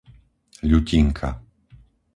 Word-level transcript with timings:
Ľutinka 0.69 1.29